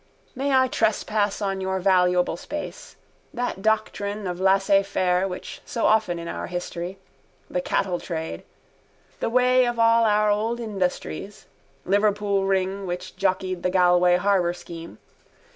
May 0.33 0.51
I 0.51 0.67
trespass 0.67 1.43
on 1.43 1.61
your 1.61 1.79
valuable 1.79 2.35
space. 2.35 2.95
That 3.31 3.61
doctrine 3.61 4.25
of 4.25 4.39
laissez 4.39 4.81
faire 4.81 5.27
which 5.27 5.61
so 5.63 5.85
often 5.85 6.17
in 6.17 6.27
our 6.27 6.47
history. 6.47 6.97
Our 7.53 7.61
cattle 7.61 7.99
trade. 7.99 8.41
The 9.19 9.29
way 9.29 9.67
of 9.67 9.77
all 9.77 10.05
our 10.05 10.31
old 10.31 10.59
industries. 10.59 11.45
Liverpool 11.85 12.45
ring 12.47 12.87
which 12.87 13.15
jockeyed 13.15 13.61
the 13.61 13.69
Galway 13.69 14.15
harbour 14.17 14.53
scheme. 14.53 14.97